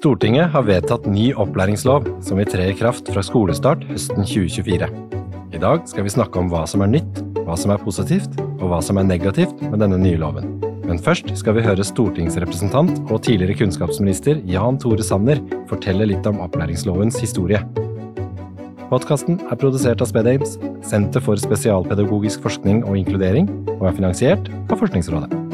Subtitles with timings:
[0.00, 4.86] Stortinget har vedtatt ny opplæringslov som vil tre i kraft fra skolestart høsten 2024.
[5.52, 8.70] I dag skal vi snakke om hva som er nytt, hva som er positivt og
[8.70, 10.54] hva som er negativt med denne nye loven.
[10.88, 16.40] Men først skal vi høre stortingsrepresentant og tidligere kunnskapsminister Jan Tore Sanner fortelle litt om
[16.46, 17.60] opplæringslovens historie.
[18.88, 24.80] Podkasten er produsert av SpedAmes, Senter for spesialpedagogisk forskning og inkludering, og er finansiert av
[24.80, 25.49] Forskningsrådet.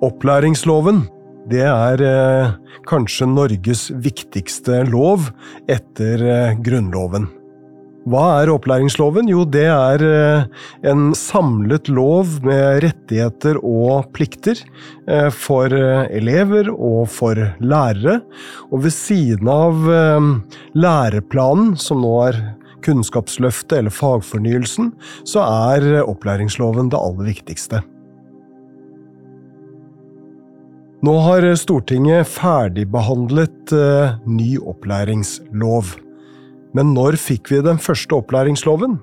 [0.00, 1.04] Opplæringsloven
[1.50, 2.52] det er eh,
[2.88, 5.30] kanskje Norges viktigste lov
[5.68, 7.26] etter eh, Grunnloven.
[8.08, 9.28] Hva er opplæringsloven?
[9.28, 10.46] Jo, det er eh,
[10.88, 14.60] en samlet lov med rettigheter og plikter
[15.08, 18.20] eh, for eh, elever og for lærere.
[18.70, 20.32] Og ved siden av eh,
[20.80, 22.42] læreplanen, som nå er
[22.80, 24.94] Kunnskapsløftet eller fagfornyelsen,
[25.28, 27.84] så er opplæringsloven det aller viktigste.
[31.00, 35.94] Nå har Stortinget ferdigbehandlet uh, ny opplæringslov.
[36.76, 38.98] Men når fikk vi den første opplæringsloven?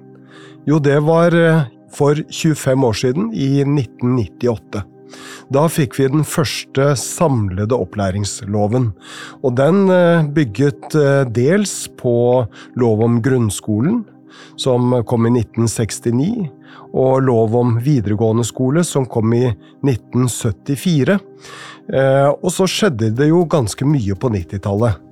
[0.69, 4.83] Jo, det var uh, for 25 år siden, i 1998.
[5.49, 8.91] Da fikk vi den første samlede opplæringsloven.
[9.41, 10.93] Og den uh, bygget
[11.33, 12.45] dels på
[12.77, 14.03] lov om grunnskolen,
[14.53, 16.45] som kom i 1969,
[16.93, 19.45] og lov om videregående skole, som kom i
[19.85, 21.19] 1974.
[21.93, 25.03] Eh, og så skjedde det jo ganske mye på 90-tallet.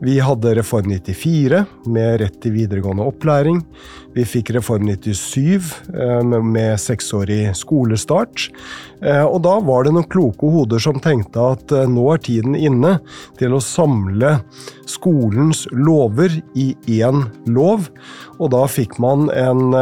[0.00, 3.58] Vi hadde Reform 94 med rett til videregående opplæring.
[4.14, 8.46] Vi fikk Reform 97 eh, med seksårig skolestart.
[9.02, 12.98] Eh, og da var det noen kloke hoder som tenkte at nå er tiden inne
[13.40, 14.38] til å samle
[14.90, 17.88] skolens lover i én lov.
[18.40, 19.76] Og da fikk man en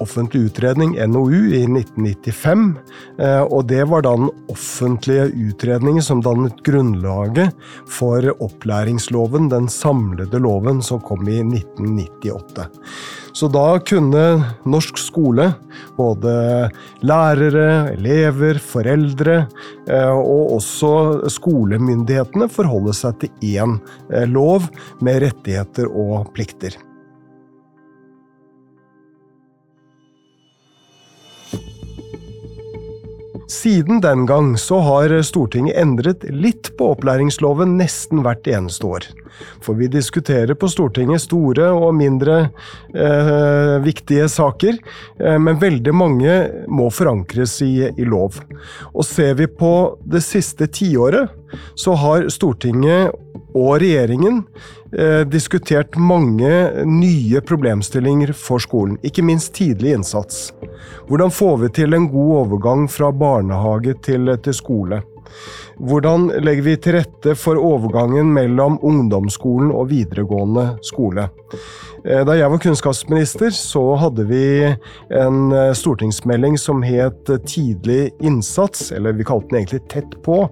[0.00, 2.78] offentlig utredning, NOU, i 1995.
[3.18, 7.54] Eh, og det var da den offentlige utredningen som dannet grunnlaget
[7.90, 12.68] for opplæringsloven, den samlede loven som kom i 1998.
[13.36, 14.22] Så da kunne
[14.64, 15.50] norsk skole,
[15.98, 16.32] både
[17.04, 19.42] lærere, elever, foreldre
[19.92, 23.76] eh, og også skolemyndighetene forholde seg til én
[24.08, 24.70] eh, lov
[25.04, 26.78] med rettigheter og plikter.
[33.46, 39.06] Siden den gang så har Stortinget endret litt på opplæringsloven nesten hvert eneste år.
[39.62, 42.38] For vi diskuterer på Stortinget store og mindre
[42.90, 44.80] eh, viktige saker,
[45.20, 46.36] eh, men veldig mange
[46.66, 48.40] må forankres i, i lov.
[48.92, 51.30] Og ser vi på det siste tiåret,
[51.74, 53.14] så har Stortinget
[53.56, 54.42] og regjeringen
[54.92, 56.50] eh, diskutert mange
[56.84, 60.50] nye problemstillinger for skolen, ikke minst tidlig innsats.
[61.08, 65.02] Hvordan får vi til en god overgang fra barnehage til, til skole?
[65.76, 71.28] Hvordan legger vi til rette for overgangen mellom ungdomsskolen og videregående skole?
[72.06, 74.42] Eh, da jeg var kunnskapsminister, så hadde vi
[75.10, 80.44] en eh, stortingsmelding som het Tidlig innsats, eller vi kalte den egentlig Tett på.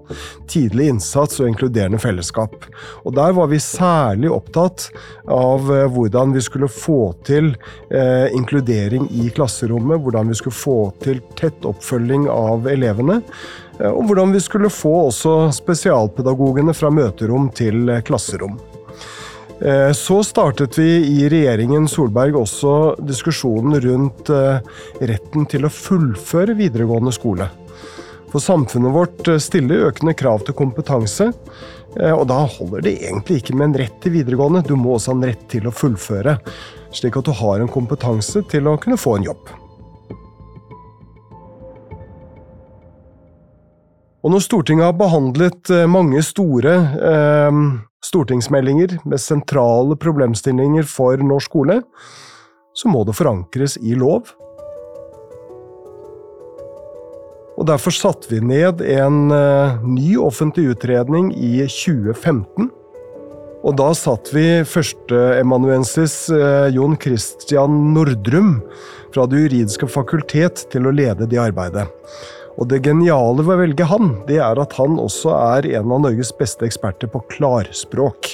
[0.51, 2.67] Tidlig innsats og inkluderende fellesskap.
[3.05, 4.89] Og der var vi særlig opptatt
[5.31, 7.53] av eh, hvordan vi skulle få til
[7.95, 13.21] eh, inkludering i klasserommet, hvordan vi skulle få til tett oppfølging av elevene.
[13.79, 18.59] Eh, og hvordan vi skulle få også spesialpedagogene fra møterom til klasserom.
[19.65, 24.61] Eh, så startet vi i regjeringen Solberg også diskusjonen rundt eh,
[25.09, 27.49] retten til å fullføre videregående skole.
[28.29, 31.31] For samfunnet vårt stiller økende krav til kompetanse,
[31.95, 35.21] og da holder det egentlig ikke med en rett til videregående, du må også ha
[35.21, 36.41] en rett til å fullføre,
[36.91, 39.53] slik at du har en kompetanse til å kunne få en jobb.
[44.25, 47.59] Og når Stortinget har behandlet eh, mange store eh,
[48.05, 51.81] stortingsmeldinger med sentrale problemstillinger for norsk skole,
[52.75, 54.33] så må det forankres i lov.
[57.55, 62.71] Og Derfor satte vi ned en uh, ny offentlig utredning i 2015.
[63.65, 68.59] Og da satt vi førsteemanuensis uh, Jon Christian Nordrum
[69.15, 71.87] fra Det juridiske fakultet til å lede det arbeidet.
[72.55, 76.05] Og det geniale ved å velge han, det er at han også er en av
[76.07, 78.31] Norges beste eksperter på klarspråk.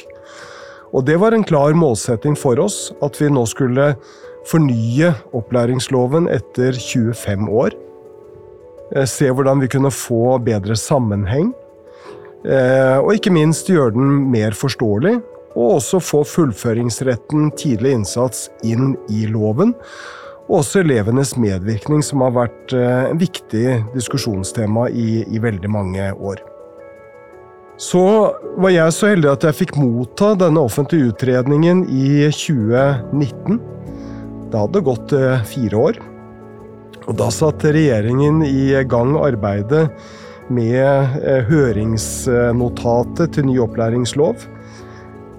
[0.90, 3.94] Og det var en klar målsetting for oss, at vi nå skulle
[4.50, 7.76] fornye opplæringsloven etter 25 år.
[8.96, 11.55] Eh, se hvordan vi kunne få bedre sammenheng.
[12.40, 15.19] Og ikke minst gjøre den mer forståelig,
[15.58, 19.75] og også få fullføringsretten tidlig innsats inn i loven.
[20.50, 26.43] Og også elevenes medvirkning, som har vært en viktig diskusjonstema i, i veldig mange år.
[27.81, 28.02] Så
[28.61, 33.56] var jeg så heldig at jeg fikk motta denne offentlige utredningen i 2019.
[34.50, 36.00] Det hadde gått eh, fire år.
[37.06, 39.87] Og da satte regjeringen i gang arbeidet
[40.53, 44.44] med eh, høringsnotatet til ny opplæringslov.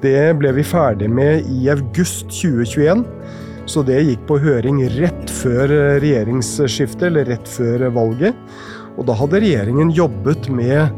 [0.01, 3.05] Det ble vi ferdig med i august 2021.
[3.71, 8.35] Så det gikk på høring rett før eh, regjeringsskiftet, eller rett før valget.
[8.99, 10.89] Og da hadde regjeringen jobbet med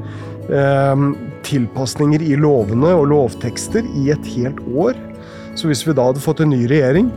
[0.49, 1.03] eh,
[1.45, 4.97] tilpasninger i lovene og lovtekster i et helt år.
[5.53, 7.11] Så hvis vi da hadde fått en ny regjering,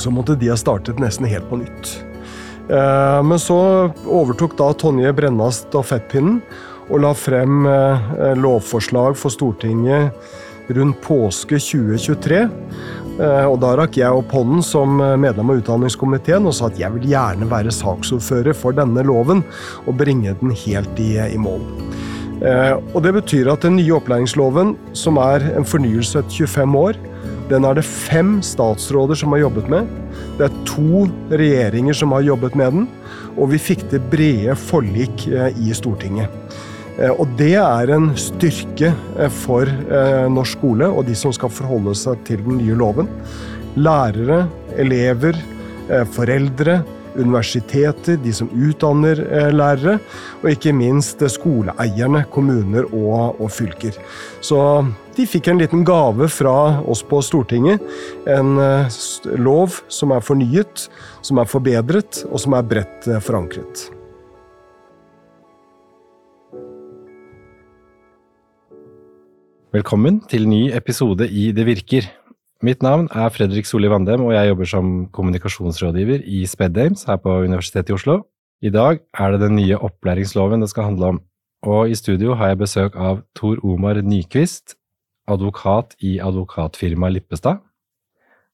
[0.00, 1.92] så måtte de ha startet nesten helt på nytt.
[2.72, 3.58] Eh, men så
[4.08, 6.40] overtok da Tonje Brenna stafettpinnen
[6.88, 10.16] og la frem eh, lovforslag for Stortinget
[10.68, 12.40] rundt påske 2023.
[13.14, 16.96] Eh, og da rakk jeg opp hånden som medlem av utdanningskomiteen og sa at jeg
[16.96, 19.44] vil gjerne være saksordfører for denne loven
[19.84, 21.62] og bringe den helt i, i mål.
[22.42, 26.98] Eh, og Det betyr at den nye opplæringsloven, som er en fornyelse etter 25 år,
[27.48, 29.88] den er det fem statsråder som har jobbet med.
[30.38, 32.86] Det er to regjeringer som har jobbet med den,
[33.36, 36.32] og vi fikk til brede forlik eh, i Stortinget.
[36.98, 38.92] Eh, og det er en styrke
[39.42, 39.70] for
[40.30, 43.10] norsk skole og de som skal forholde seg til den nye loven.
[43.74, 44.44] Lærere,
[44.78, 45.38] elever,
[46.14, 46.78] foreldre,
[47.16, 49.98] universiteter, de som utdanner eh, lærere,
[50.42, 53.98] og ikke minst eh, skoleeierne, kommuner og, og, fylker.
[54.44, 54.58] Så
[55.16, 56.56] de fikk en liten gave fra
[56.90, 57.82] oss på Stortinget.
[58.30, 59.02] En eh,
[59.38, 60.88] lov som er fornyet,
[61.24, 63.88] som er forbedret, og som er bredt forankret.
[69.74, 72.04] Velkommen til ny episode i Det virker.
[72.62, 77.32] Mitt navn er Fredrik Solli Vandem, og jeg jobber som kommunikasjonsrådgiver i Spedames her på
[77.42, 78.20] Universitetet i Oslo.
[78.62, 81.20] I dag er det den nye opplæringsloven det skal handle om,
[81.66, 84.76] og i studio har jeg besøk av Tor Omar Nyquist,
[85.26, 87.58] advokat i advokatfirmaet Lippestad.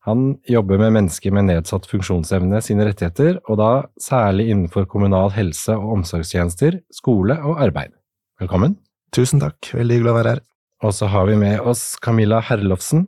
[0.09, 5.77] Han jobber med mennesker med nedsatt funksjonsevne sine rettigheter, og da særlig innenfor kommunal helse-
[5.77, 7.93] og omsorgstjenester, skole og arbeid.
[8.41, 8.81] Velkommen.
[9.13, 10.47] Tusen takk, veldig hyggelig å være her.
[10.81, 13.03] Og så har vi med oss Camilla Herlofsen,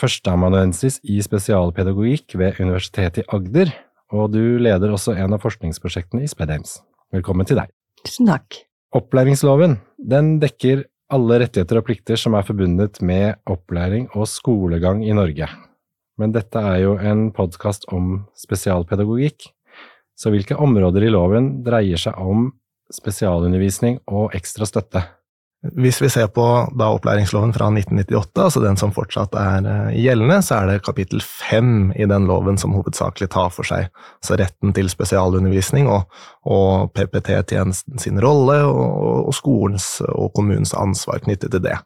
[0.00, 3.74] førsteamanuensis i spesialpedagogikk ved Universitetet i Agder,
[4.08, 6.78] og du leder også en av forskningsprosjektene i Spedheims.
[7.12, 7.68] Velkommen til deg.
[8.08, 8.62] Tusen takk.
[8.96, 15.12] Opplæringsloven den dekker alle rettigheter og plikter som er forbundet med opplæring og skolegang i
[15.12, 15.50] Norge.
[16.16, 19.50] Men dette er jo en podkast om spesialpedagogikk,
[20.16, 22.48] så hvilke områder i loven dreier seg om
[22.96, 25.04] spesialundervisning og ekstra støtte?
[25.60, 26.42] Hvis vi ser på
[26.72, 31.90] opplæringsloven fra 1998, altså den som fortsatt er eh, gjeldende, så er det kapittel fem
[31.92, 36.06] i den loven som hovedsakelig tar for seg altså retten til spesialundervisning og,
[36.48, 41.76] og PPT-tjenesten sin rolle og, og, skolens og kommunens ansvar knyttet til det.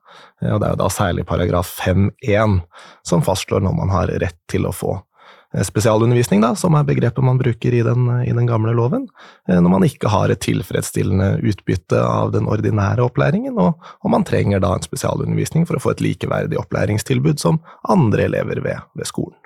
[0.46, 2.60] Og det er jo da særlig paragraf 5-1
[3.02, 5.13] som fastslår når man har rett til å få Eh,
[5.62, 9.06] spesialundervisning, da, som er begrepet man bruker i den, i den, gamle loven,
[9.48, 14.26] eh, når man ikke har et tilfredsstillende utbytte av den ordinære opplæringen, og, og man
[14.26, 19.10] trenger da en spesialundervisning for å få et likeverdig opplæringstilbud som andre elever ved, ved
[19.10, 19.38] skolen.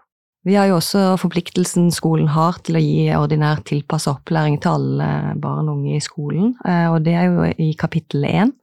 [0.48, 5.08] Vi har jo også forpliktelsen skolen har til å gi ordinær tilpassa opplæring til alle
[5.36, 8.54] barn og unge i skolen, eh, og det er jo i kapittel én.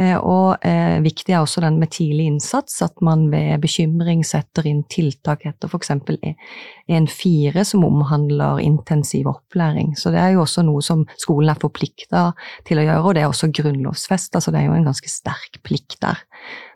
[0.00, 4.64] Eh, og eh, viktig er også den med tidlig innsats, at man ved bekymring setter
[4.70, 5.92] inn tiltak etter f.eks.
[5.92, 9.92] 1.4 som omhandler intensiv opplæring.
[10.00, 12.30] Så det er jo også noe som skolen er forplikta
[12.64, 15.60] til å gjøre, og det er også grunnlovsfesta, så det er jo en ganske sterk
[15.66, 16.24] plikt der.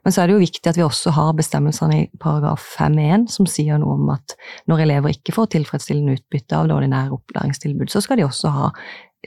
[0.09, 3.45] Men så er det jo viktig at vi også har bestemmelsene i paragraf 5-1 som
[3.45, 4.33] sier noe om at
[4.65, 8.71] når elever ikke får tilfredsstillende utbytte av det ordinære opplæringstilbud, så skal de også ha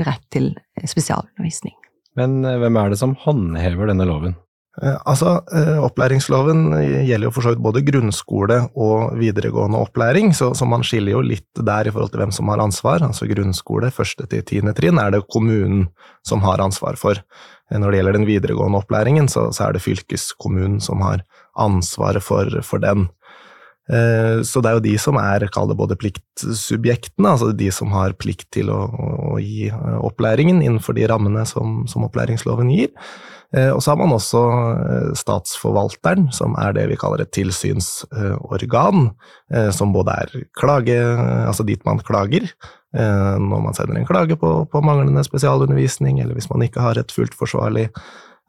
[0.07, 1.75] rett til spesialundervisning.
[2.17, 4.33] Men eh, hvem er det som håndhever denne loven?
[4.81, 10.49] Eh, altså, eh, Opplæringsloven gjelder jo for så vidt både grunnskole og videregående opplæring, så,
[10.57, 13.05] så, man skiller jo litt der i forhold til hvem som har ansvar.
[13.05, 15.91] Altså Grunnskole, første til tiende trinn, er det kommunen
[16.25, 17.21] som har ansvar for.
[17.71, 21.25] Eh, når det gjelder den videregående opplæringen, så, så er det fylkeskommunen som har
[21.59, 23.09] ansvaret for, for den.
[23.91, 28.13] Så det er jo de som er, kall det både pliktsubjektene, altså de som har
[28.15, 28.77] plikt til å,
[29.33, 32.93] å gi opplæringen innenfor de rammene som, som opplæringsloven gir.
[33.57, 39.09] Eh, og så har man også eh, Statsforvalteren, som er det vi kaller et tilsynsorgan,
[39.51, 40.95] eh, som både er klage,
[41.47, 42.47] altså dit man klager
[42.91, 47.13] når man sender en klage på, på manglende spesialundervisning, eller hvis man ikke har et
[47.15, 47.85] fullt forsvarlig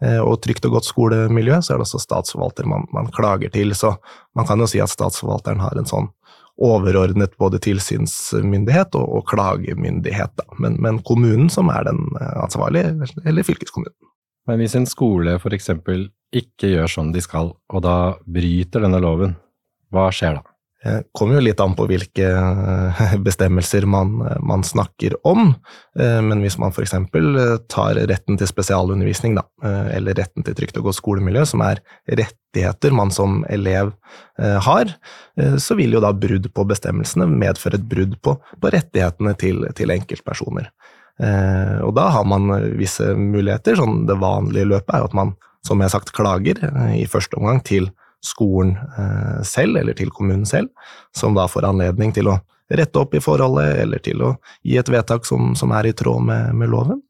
[0.02, 3.70] og trygt og godt skolemiljø, så er det også statsforvalter man, man, klager til.
[3.78, 3.92] Så
[4.34, 6.10] man kan jo si at statsforvalteren har en sånn
[6.58, 10.42] overordnet både tilsynsmyndighet og, og klagemyndighet.
[10.58, 13.94] Men, men, kommunen som er den ansvarlige, eller fylkeskommunen.
[14.48, 15.70] Men hvis en skole f.eks.
[16.34, 19.36] ikke gjør sånn de skal, og da bryter denne loven,
[19.92, 20.52] hva skjer da?
[20.82, 25.52] Det kommer jo litt an på hvilke eh, bestemmelser man, man snakker om,
[25.98, 26.96] eh, men hvis man f.eks.
[26.98, 29.44] Eh, tar retten til spesialundervisning, da,
[29.94, 33.92] eller retten til trygt og godt skolemiljø, som er rettigheter man som elev
[34.66, 34.90] har,
[35.62, 39.94] så vil jo da brudd på bestemmelsene medføre et brudd på, på rettighetene til, til
[39.94, 40.68] enkeltpersoner.
[41.20, 42.48] Og da har man
[42.80, 43.76] visse muligheter.
[43.78, 46.58] sånn Det vanlige løpet er at man, som jeg har sagt, klager
[46.96, 47.90] i første omgang til
[48.22, 50.70] skolen eh, selv, eller til kommunen selv,
[51.16, 52.38] som da får anledning til å
[52.72, 56.24] rette opp i forholdet, eller til å gi et vedtak som, som er i tråd
[56.30, 57.02] med, med loven.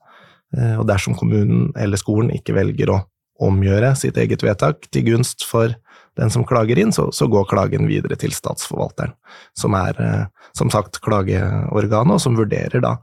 [0.56, 3.02] Eh, og dersom kommunen eller skolen ikke velger å
[3.42, 5.75] omgjøre sitt eget vedtak til gunst for
[6.21, 9.14] den som klager inn, så, så går klagen videre til statsforvalteren,
[9.59, 10.25] som er eh,
[10.59, 12.97] som sagt klageorganet, og som vurderer da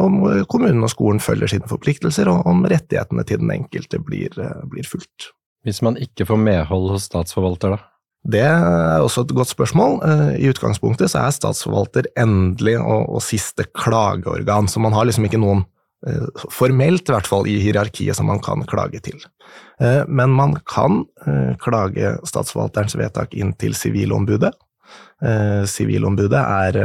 [0.00, 4.32] om kommunen og skolen følger sine forpliktelser, og om rettighetene til den enkelte blir,
[4.72, 5.30] blir fulgt.
[5.66, 7.82] Hvis man ikke får medhold hos statsforvalter, da?
[8.28, 9.98] Det er også et godt spørsmål.
[10.04, 15.28] Eh, I utgangspunktet så er statsforvalter endelig og, og siste klageorgan, så man har liksom
[15.28, 15.68] ikke noen eh,
[16.54, 19.18] formelt i hvert fall i hierarkiet som man kan klage til.
[19.82, 21.02] Eh, men man kan
[21.62, 24.54] klage statsforvalterens vedtak inn til Sivilombudet.
[25.68, 26.76] Sivilombudet er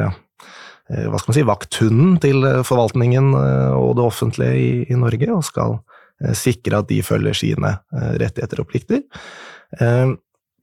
[0.90, 5.78] hva skal man si, vakthunden til forvaltningen og det offentlige i, i Norge, og skal
[6.24, 9.04] Eh, sikre at de følger sine eh, rettigheter og plikter.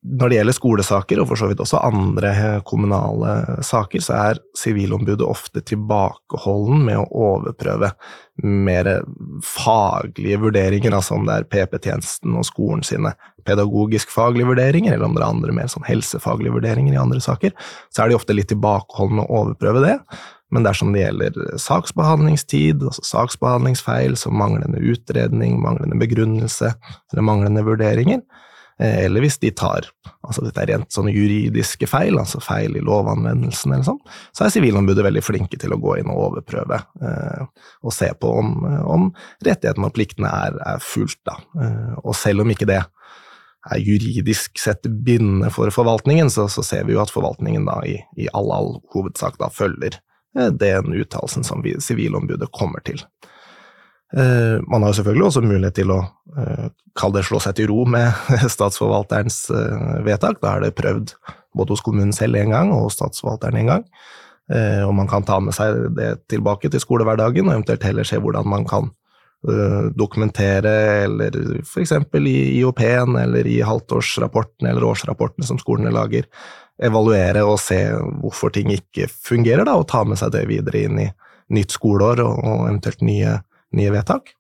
[0.00, 4.40] Eh, når det gjelder skolesaker, og for så vidt også andre kommunale saker, så er
[4.56, 7.92] Sivilombudet ofte tilbakeholden med å overprøve
[8.42, 8.88] mer
[9.44, 13.12] faglige vurderinger, altså om det er PP-tjenesten og skolen sine
[13.44, 17.52] pedagogisk-faglige vurderinger, eller om det er andre mer sånn helsefaglige vurderinger i andre saker,
[17.92, 19.96] så er de ofte litt tilbakeholdne med å overprøve det.
[20.50, 26.72] Men dersom det gjelder saksbehandlingstid, altså saksbehandlingsfeil som manglende utredning, manglende begrunnelse
[27.12, 28.48] eller manglende vurderinger, eh,
[28.80, 29.88] eller hvis de tar
[30.20, 34.00] altså dette er rent sånne juridiske feil, altså feil i lovanvendelsen eller sånn,
[34.36, 37.44] så er Sivilombudet veldig flinke til å gå inn og overprøve eh,
[37.84, 38.54] og se på om,
[38.88, 39.08] om
[39.46, 41.22] rettighetene og pliktene er, er fulgt.
[41.30, 46.86] Eh, og selv om ikke det er juridisk sett bindende for forvaltningen, så, så, ser
[46.88, 50.00] vi jo at forvaltningen da i, i all, all hovedsak da følger
[50.38, 53.02] Eh, den uttalelsen som Sivilombudet kommer til.
[54.16, 57.84] Eh, man har selvfølgelig også mulighet til å eh, kalle det slå seg til ro
[57.88, 58.10] med
[58.56, 59.42] statsforvalterens
[60.06, 60.40] vedtak.
[60.42, 61.14] Da er det prøvd
[61.56, 63.84] både hos kommunen selv en gang og hos statsforvalteren en gang.
[64.50, 68.48] Og man kan ta med seg det tilbake til skolehverdagen og eventuelt heller se hvordan
[68.50, 68.88] man kan
[69.94, 70.72] dokumentere,
[71.04, 71.92] eller f.eks.
[72.18, 76.26] i IOP-en eller i halvtårsrapporten eller årsrapportene som skolene lager,
[76.82, 77.78] evaluere og se
[78.22, 81.08] hvorfor ting ikke fungerer, da, og ta med seg det videre inn i
[81.54, 83.38] nytt skoleår og eventuelt nye,
[83.76, 84.34] nye vedtak.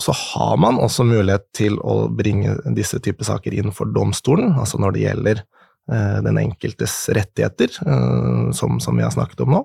[0.00, 4.80] Så har man også mulighet til å bringe disse typer saker inn for domstolen, altså
[4.80, 9.62] når det gjelder eh, den enkeltes rettigheter, eh, som, som, vi har snakket om nå.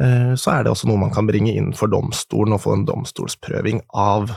[0.00, 2.86] Eh, så er det også noe man kan bringe inn for domstolen og få en
[2.88, 4.32] domstolsprøving av.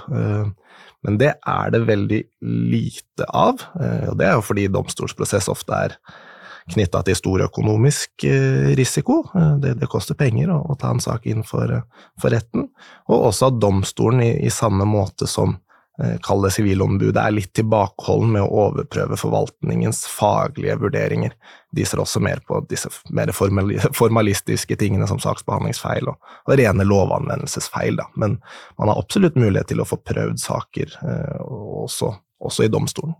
[1.01, 5.95] Men det er det veldig lite av, og det er jo fordi domstolsprosess ofte er
[6.69, 9.21] knytta til stor økonomisk eh, risiko.
[9.35, 12.69] Eh, det, det koster penger å, å, ta en sak inn for, eh, for retten.
[13.09, 15.59] Og også at domstolen, i, i samme måte som
[16.23, 21.35] Kall det Sivilombudet, er litt tilbakeholden med å overprøve forvaltningens faglige vurderinger.
[21.77, 23.29] De ser også mer på disse mer
[23.99, 27.99] formalistiske tingene som saksbehandlingsfeil og, og rene lovanvendelsesfeil.
[27.99, 28.07] Da.
[28.15, 28.39] Men
[28.81, 30.95] man har absolutt mulighet til å få prøvd saker
[31.43, 32.15] også,
[32.49, 33.13] også i domstolen.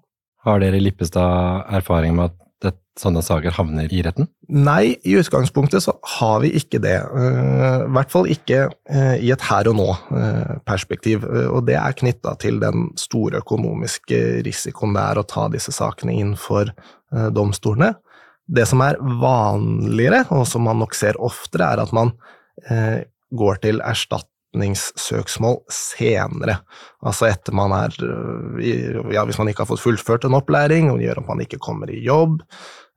[0.48, 4.27] Har dere i Lippestad erfaring med at det, sånne saker havner i retten?
[4.51, 6.98] Nei, i utgangspunktet så har vi ikke det.
[7.10, 11.25] Uh, I hvert fall ikke uh, i et her og nå-perspektiv.
[11.25, 15.74] Uh, og det er knytta til den store økonomiske risikoen det er å ta disse
[15.75, 16.72] sakene inn for
[17.36, 17.94] domstolene.
[18.51, 22.13] Det som er vanligere, og som man nok ser oftere, er at man
[23.36, 26.60] går til erstatning erstatningssøksmål senere.
[27.03, 31.00] Altså etter man er øh, Ja, hvis man ikke har fått fullført en opplæring, og
[31.00, 32.41] det gjør at man ikke kommer i jobb.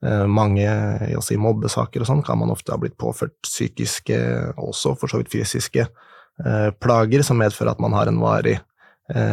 [0.03, 4.17] Øh, mange altså i mobbesaker og sånn kan man ofte ha blitt påført psykiske,
[4.57, 5.87] også for så vidt fysiske,
[6.45, 8.59] øh, plager som medfører at man har en varig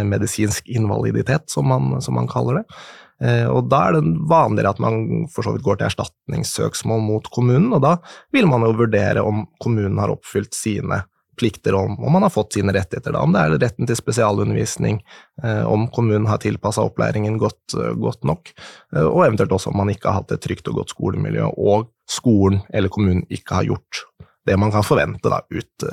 [0.05, 3.47] medisinsk invaliditet, som man, som man kaller det.
[3.49, 7.71] Og da er det vanligere at man for så vidt går til erstatningssøksmål mot kommunen,
[7.73, 7.95] og da
[8.37, 11.01] vil man jo vurdere om kommunen har oppfylt sine
[11.43, 13.17] plikter, om, om man har fått sine rettigheter.
[13.17, 13.25] Da.
[13.27, 15.01] Om det er retten til spesialundervisning,
[15.43, 18.53] eh, om kommunen har tilpassa opplæringen godt, godt nok,
[19.03, 22.63] og eventuelt også om man ikke har hatt et trygt og godt skolemiljø, og skolen
[22.71, 24.07] eller kommunen ikke har gjort
[24.47, 25.85] det man kan forvente da, ut,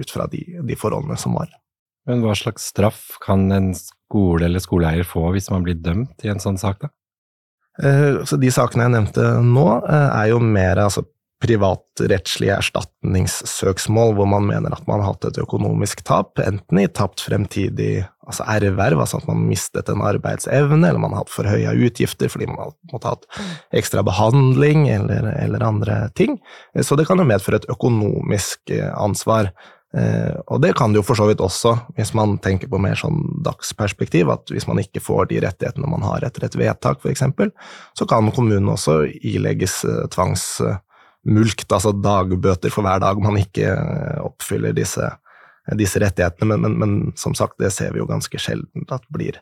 [0.00, 1.48] ut fra de, de forholdene som var.
[2.08, 6.30] Men hva slags straff kan en skole eller skoleeier få hvis man blir dømt i
[6.32, 6.92] en sånn sak, da?
[7.82, 11.06] Eh, så De sakene jeg nevnte nå, eh, er jo mer altså,
[11.44, 17.22] privatrettslige erstatningssøksmål, hvor man mener at man har hatt et økonomisk tap, enten i tapt
[17.26, 22.32] fremtidig altså erverv, altså at man mistet en arbeidsevne, eller man har hatt forhøya utgifter
[22.32, 23.28] fordi man har hatt
[23.76, 26.40] ekstra behandling eller, eller, andre ting.
[26.74, 29.52] Eh, så det kan jo medføre et økonomisk ansvar.
[29.94, 32.98] Eh, og det kan det jo for så vidt også, hvis man tenker på mer
[32.98, 37.22] sånn dagsperspektiv, at hvis man ikke får de rettighetene man har etter et vedtak, f.eks.,
[37.94, 40.02] så kan kommunen også ilegges eh,
[41.24, 45.10] tvangsmulkt, altså dagbøter for hver dag man ikke eh, oppfyller disse,
[45.76, 46.56] disse rettighetene.
[46.56, 49.40] Men, men, men, som sagt, det ser vi jo ganske sjelden at blir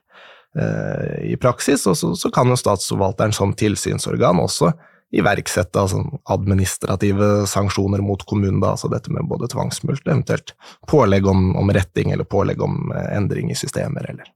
[0.57, 1.87] eh, i praksis.
[1.87, 4.73] Og så, så kan jo statsforvalteren som tilsynsorgan også
[5.13, 8.61] iverksette altså administrative sanksjoner mot kommunen.
[8.63, 10.55] Da, altså dette med både tvangsmulkt, eventuelt
[10.89, 14.31] pålegg om, om, retting eller pålegg om eh, endring i systemer, eller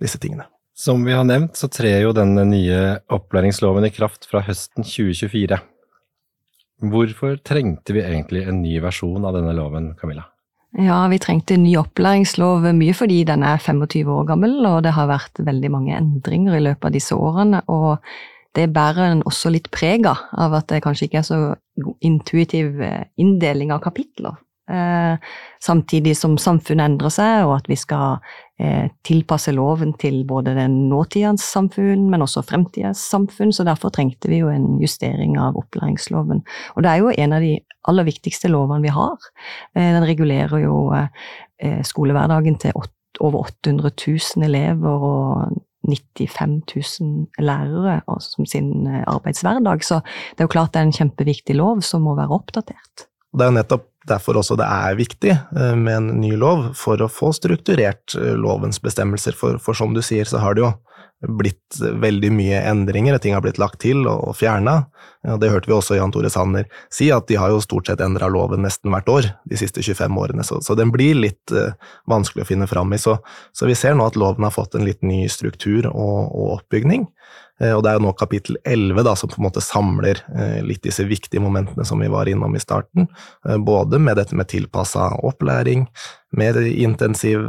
[0.00, 0.48] disse tingene.
[0.76, 5.56] Som vi har nevnt, så trer jo den nye opplæringsloven i kraft fra høsten 2024.
[6.84, 10.26] Hvorfor trengte vi egentlig en ny versjon av denne loven, Camilla?
[10.76, 14.92] Ja, vi trengte en ny opplæringslov mye fordi den er 25 år gammel, og det
[14.92, 17.62] har vært veldig mange endringer i løpet av disse årene.
[17.66, 18.02] og
[18.56, 21.38] det bærer en også litt preg av at det kanskje ikke er så
[22.00, 24.38] intuitiv eh, inndeling av kapitler.
[24.66, 25.18] Eh,
[25.62, 28.18] samtidig som samfunnet endrer seg, og at vi skal
[28.58, 33.54] eh, tilpasse loven til både den nåtidens samfunn, men også fremtidens samfunn.
[33.54, 36.42] Så derfor trengte vi jo en justering av opplæringsloven.
[36.74, 37.54] Og det er jo en av de
[37.86, 39.30] aller viktigste lovene vi har.
[39.76, 42.74] Eh, den regulerer jo eh, skolehverdagen til
[43.22, 46.56] over 800 000 elever og 95
[47.00, 49.84] 000 lærere som sin arbeidshverdag.
[49.86, 50.02] Så
[50.34, 53.06] det er jo klart det er en kjempeviktig lov som må være oppdatert.
[53.36, 57.00] Det er jo nettopp derfor også det er viktig eh, med en ny lov, for
[57.02, 59.36] å få strukturert eh, lovens bestemmelser.
[59.36, 60.72] For, for som du sier, så har det jo
[61.26, 64.82] blitt veldig mye endringer, ting har blitt lagt til og, og fjerna.
[65.40, 68.28] Det hørte vi også Jan Tore Sanner si, at de har jo stort sett endra
[68.30, 71.72] loven nesten hvert år de siste 25 årene, så, så den blir litt uh,
[72.10, 73.00] vanskelig å finne fram i.
[73.00, 73.16] Så,
[73.56, 77.08] så, vi ser nå at loven har fått en litt ny struktur og, og oppbygning.
[77.62, 80.60] Uh, og det er jo nå kapittel 11 da, som på en måte samler uh,
[80.66, 83.08] litt disse viktige momentene som vi var innom i starten,
[83.64, 85.86] både med dette med tilpassa opplæring,
[86.36, 87.44] med intensiv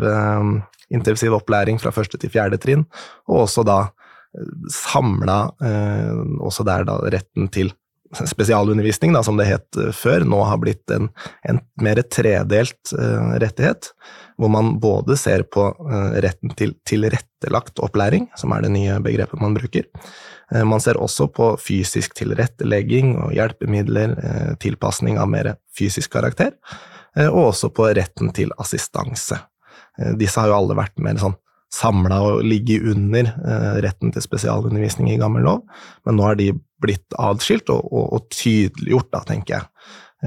[0.93, 2.85] intensiv opplæring fra første til fjerde trinn,
[3.27, 7.73] og også da eh, samla eh, også der da retten til
[8.15, 11.09] spesialundervisning, da, som det het eh, før, nå har blitt en,
[11.47, 13.91] en mer tredelt uh, rettighet,
[14.37, 19.41] hvor man både ser på uh, retten til tilrettelagt opplæring, som er det nye begrepet
[19.41, 19.87] man bruker.
[20.53, 24.15] Uh, man ser også på fysisk tilrettelegging og hjelpemidler,
[24.63, 26.55] tilpasning av mer fysisk karakter,
[27.27, 29.39] og også på retten til assistanse.
[30.19, 31.33] Disse har jo alle vært mer sånn
[31.73, 35.63] samla og ligget under eh, retten til spesialundervisning i gammel lov,
[36.07, 36.51] men nå har de
[36.83, 39.69] blitt adskilt og, og, og tydeliggjort, da, tenker jeg.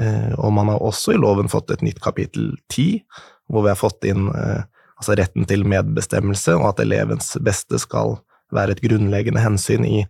[0.00, 3.02] Eh, og man har også i loven fått et nytt kapittel ti,
[3.50, 8.20] hvor vi har fått inn altså retten til medbestemmelse, og at elevens beste skal
[8.54, 10.04] være et grunnleggende hensyn i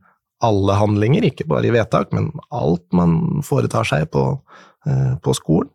[0.45, 4.25] alle handlinger, ikke bare i vedtak, men alt man foretar seg på,
[5.25, 5.71] på skolen.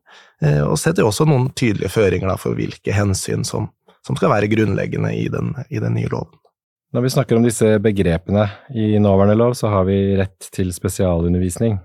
[0.67, 3.71] Og setter også noen tydelige føringer da, for hvilke hensyn som
[4.05, 6.33] som skal være grunnleggende i den, i den nye loven.
[6.95, 11.79] Når vi snakker om disse begrepene i nåværende lov, så har vi rett til spesialundervisning.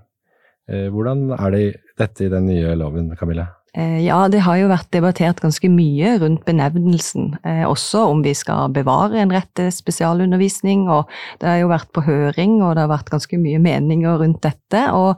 [0.71, 1.65] Eh, hvordan er det
[1.99, 3.49] dette i den nye loven, Camille?
[3.77, 8.33] Eh, ja, det har jo vært debattert ganske mye rundt benevnelsen, eh, også om vi
[8.35, 10.89] skal bevare en rett til spesialundervisning.
[10.89, 11.07] og
[11.39, 14.91] Det har jo vært på høring, og det har vært ganske mye meninger rundt dette.
[14.91, 15.15] og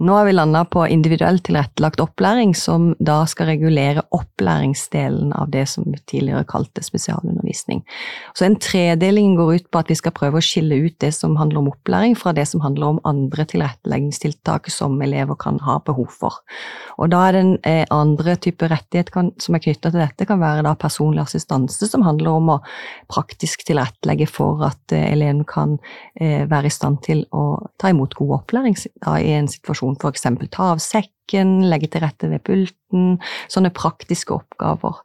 [0.00, 5.68] nå har vi landa på individuelt tilrettelagt opplæring, som da skal regulere opplæringsdelen av det
[5.70, 7.84] som tidligere kalte spesialundervisning.
[8.34, 11.36] Så en tredeling går ut på at vi skal prøve å skille ut det som
[11.38, 16.10] handler om opplæring, fra det som handler om andre tilretteleggingstiltak som elever kan ha behov
[16.10, 16.42] for.
[16.98, 20.74] Og da er andre type rettighet kan, som er knytta til dette, kan være da
[20.78, 22.58] personlig assistanse, som handler om å
[23.12, 25.76] praktisk tilrettelegge for at eh, eleven kan
[26.20, 27.44] eh, være i stand til å
[27.80, 30.28] ta imot god opplæring da, i en situasjon f.eks.
[30.54, 33.16] ta av sekken, legge til rette ved pulten,
[33.52, 35.02] sånne praktiske oppgaver.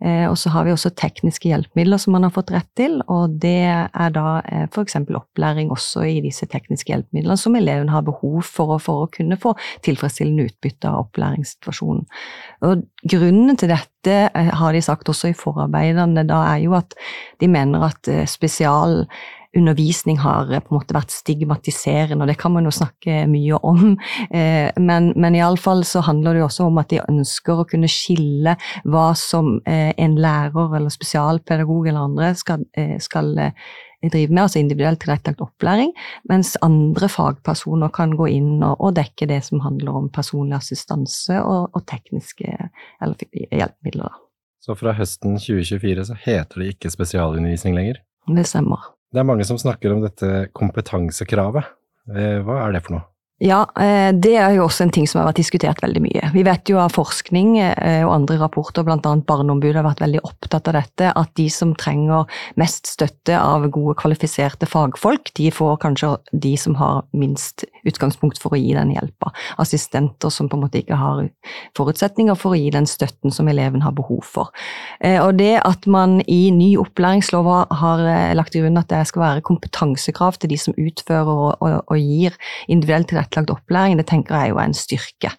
[0.00, 3.36] Eh, og så har vi også tekniske hjelpemidler som man har fått rett til, og
[3.42, 4.96] det er da eh, f.eks.
[5.04, 9.52] opplæring også i disse tekniske hjelpemidlene som eleven har behov for, for å kunne få
[9.84, 12.06] tilfredsstillende utbytte av opplæringssituasjonen.
[12.64, 16.96] Og grunnen til dette eh, har de sagt også i forarbeidene, da er jo at
[17.42, 19.02] de mener at spesial
[19.56, 23.60] undervisning har eh, på en måte vært stigmatiserende, og det kan man jo snakke mye
[23.66, 23.96] om.
[24.30, 27.88] Eh, men, men iallfall så handler det jo også om at de ønsker å kunne
[27.90, 28.52] skille
[28.92, 32.62] hva som eh, en lærer eller spesialpedagog eller andre skal,
[33.02, 35.90] skal drive med, altså individuelt tilrettelagt opplæring,
[36.30, 41.40] mens andre fagpersoner kan gå inn og, og dekke det som handler om personlig assistanse
[41.42, 42.54] og, og tekniske
[43.00, 44.14] hjelpemidler.
[44.60, 48.02] Så fra høsten 2024 så heter det ikke spesialundervisning lenger?
[48.30, 48.92] Det stemmer.
[49.10, 51.72] Det er mange som snakker om dette kompetansekravet.
[52.14, 53.06] Eh, hva er det for noe?
[53.40, 56.28] Ja, eh, det er jo også en ting som har vært diskutert veldig mye.
[56.34, 58.98] Vi vet jo av forskning eh, og andre rapporter, bl.a.
[59.00, 62.28] Barneombudet har vært veldig opptatt av dette, at de som trenger
[62.60, 68.56] mest støtte av gode, kvalifiserte fagfolk, de får kanskje de som har minst utgangspunkt for
[68.56, 69.32] å gi den hjelpa.
[69.62, 71.22] Assistenter som på en måte ikke har
[71.78, 74.50] forutsetninger for å gi den støtten som eleven har behov for.
[75.00, 77.48] Eh, og det at man i ny opplæringslov
[77.80, 78.04] har
[78.36, 81.98] lagt til grunn at det skal være kompetansekrav til de som utfører og, og, og
[81.98, 82.36] gir
[82.68, 85.32] individuelt tilrettelagt opplæring, det tenker jeg jo er en styrke.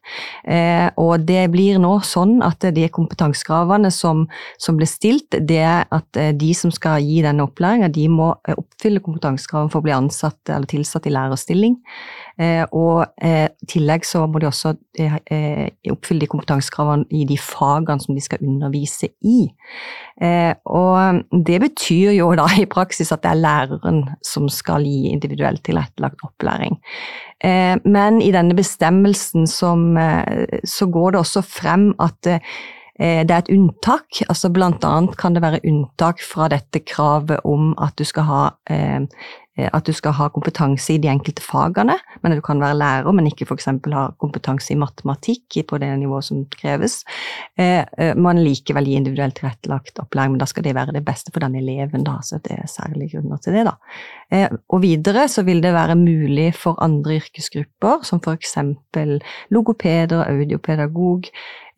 [0.43, 4.25] Eh, og det blir nå sånn at de kompetansekravene som,
[4.61, 8.31] som ble stilt, det er at eh, de som skal gi denne opplæringa, de må
[8.47, 11.77] eh, oppfylle kompetansekravene for å bli ansatt eller tilsatt i lærerstilling.
[12.41, 17.37] Eh, og eh, i tillegg så må de også eh, oppfylle de kompetansekravene i de
[17.37, 19.43] fagene som de skal undervise i.
[20.21, 25.63] Og det betyr jo da i praksis at det er læreren som skal gi individuelt
[25.65, 26.77] tilrettelagt opplæring.
[27.89, 32.29] Men i denne bestemmelsen som, så går det også frem at
[33.01, 34.19] det er et unntak.
[34.29, 38.41] altså Blant annet kan det være unntak fra dette kravet om at du skal ha
[39.57, 42.77] Eh, at du skal ha kompetanse i de enkelte fagene, men at du kan være
[42.79, 43.67] lærer, men ikke f.eks.
[43.91, 47.01] ha kompetanse i matematikk på det nivået som kreves.
[47.59, 51.33] Eh, eh, man likevel gir individuelt tilrettelagt opplæring, men da skal det være det beste
[51.33, 53.75] for den eleven, da, så det er særlige grunner til det, da.
[54.71, 58.55] Og videre så vil det være mulig for andre yrkesgrupper, som f.eks.
[59.51, 61.27] logopeder, audiopedagog,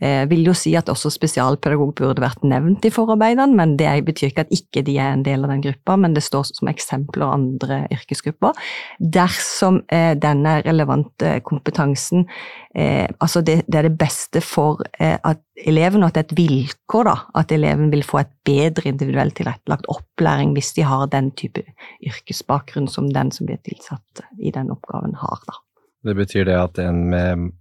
[0.03, 4.31] eh, vil jo si at også spesialpedagog burde vært nevnt i forarbeidene, men det betyr
[4.31, 7.25] ikke at ikke de er en del av den gruppa, men det står som eksempler
[7.29, 8.59] andre yrkesgrupper.
[8.99, 12.27] Dersom eh, denne relevante kompetansen
[12.75, 16.29] eh, altså det, det, er det beste for eh, at eleven, og at det er
[16.29, 21.07] et vilkår da, at eleven vil få et bedre individuelt tilrettelagt opplæring hvis de har
[21.13, 21.63] den type
[22.03, 25.43] yrkesbakgrunn som den som blir tilsatt i den oppgaven, har.
[25.47, 25.59] da.
[26.03, 27.51] Det betyr det at en med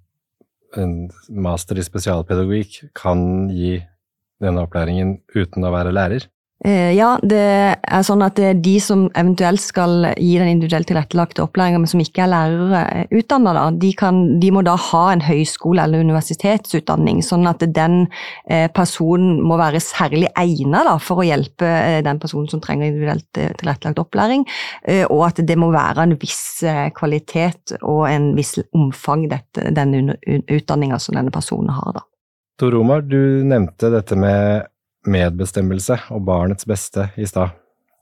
[0.78, 3.76] en master i spesialpedagogikk kan gi
[4.42, 6.28] denne opplæringen uten å være lærer?
[6.64, 7.42] Eh, ja, det
[7.74, 12.22] er sånn at de som eventuelt skal gi den individuelt tilrettelagte opplæringa, men som ikke
[12.22, 13.90] er lærere eh, utdanna, de,
[14.38, 17.22] de, må da ha en høyskole- eller universitetsutdanning.
[17.26, 18.04] Sånn at den
[18.46, 21.68] eh, personen må være særlig egnet for å hjelpe
[22.04, 24.44] den personen som trenger individuelt tilrettelagt opplæring.
[25.12, 26.62] Og at det må være en viss
[26.96, 32.02] kvalitet og en viss omfang dette, denne utdanninga som denne personen har.
[32.60, 34.71] Tor Omar, du nevnte dette med
[35.08, 37.54] medbestemmelse og barnets beste i stad.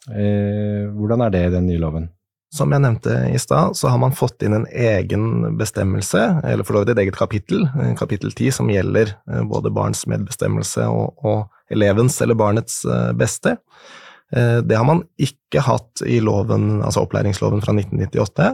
[0.09, 2.09] Eh, hvordan er det i den nye loven?
[2.51, 6.75] Som jeg nevnte i stad, så har man fått inn en egen bestemmelse, eller for
[6.75, 11.15] så vidt et eget kapittel, eh, kapittel 10, som gjelder eh, både barns medbestemmelse og,
[11.23, 12.83] og elevens eller barnets
[13.15, 13.55] beste.
[14.31, 18.51] Det har man ikke hatt i loven, altså opplæringsloven fra 1998.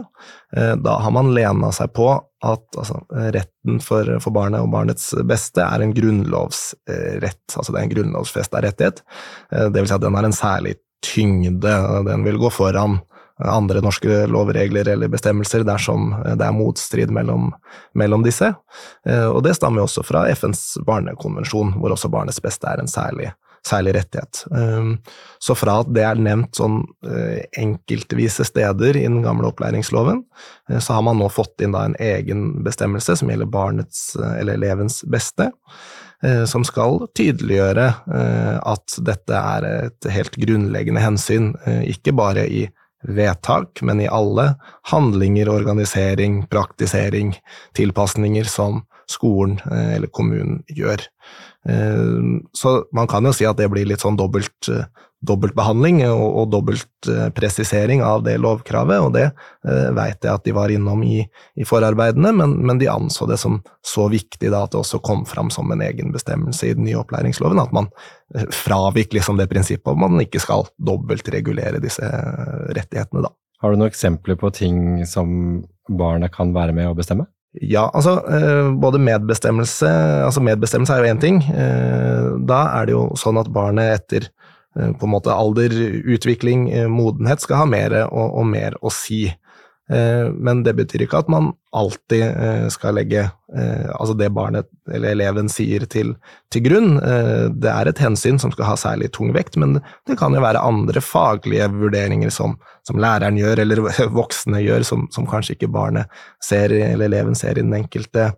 [0.81, 2.07] Da har man lena seg på
[2.45, 2.99] at altså,
[3.33, 8.61] retten for, for, barnet og barnets beste er en grunnlovsrett, altså det er en grunnlovsfesta
[8.63, 9.01] rettighet.
[9.51, 11.73] Eh, det vil si at den har en særlig tyngde,
[12.07, 12.99] den vil gå foran
[13.37, 17.51] andre norske lovregler eller bestemmelser dersom det er motstrid mellom,
[17.97, 18.49] mellom disse.
[19.05, 23.31] Eh, og det stammer også fra FNs barnekonvensjon, hvor også barnets beste er en særlig
[23.65, 24.43] særlig rettighet.
[24.55, 24.97] Ehm,
[25.39, 30.23] så fra at det er nevnt sånn eh, enkeltvise steder i den gamle opplæringsloven,
[30.69, 34.59] eh, så har man nå fått inn en egen bestemmelse som gjelder barnets eh, eller
[34.59, 35.51] elevens beste,
[36.49, 37.83] som skal tydeliggjøre
[38.65, 41.51] at dette er et helt grunnleggende hensyn,
[41.85, 42.63] ikke bare i
[43.05, 44.47] vedtak, men i alle
[44.89, 47.35] handlinger, organisering, praktisering,
[47.77, 51.05] tilpasninger som, skolen eller kommunen gjør.
[51.65, 54.69] Så man kan jo si at det blir litt sånn dobbelt
[55.25, 60.73] dobbeltbehandling og, og dobbeltpresisering av det lovkravet, og det eh, veit jeg at de var
[60.73, 61.23] innom i,
[61.57, 65.25] i forarbeidene, men, men, de anså det som så viktig da at det også kom
[65.29, 67.89] fram som en egen bestemmelse i den nye opplæringsloven, at man
[68.35, 73.33] eh, fravik liksom det prinsippet om man ikke skal dobbeltregulere disse eh, rettighetene, da.
[73.57, 77.25] Har du noen eksempler på ting som barnet kan være med å bestemme?
[77.61, 79.89] Ja, altså eh, både medbestemmelse
[80.27, 81.39] Altså medbestemmelse er jo én ting.
[82.47, 84.27] Da er det jo sånn at barnet etter
[84.79, 85.73] Eh, på en måte alder,
[86.05, 89.25] utvikling, eh, modenhet skal ha mer og, og mer å si.
[89.87, 95.47] Eh, men det betyr ikke at man alltid skal legge altså det barnet eller eleven
[95.51, 96.09] sier til,
[96.51, 96.97] til, grunn.
[97.53, 99.77] Det er et hensyn som skal ha særlig tung vekt, men
[100.09, 103.83] det kan jo være andre faglige vurderinger som, som læreren gjør, eller
[104.19, 106.11] voksne gjør, som, som, kanskje ikke barnet
[106.43, 108.31] ser, eller eleven ser i den enkelte,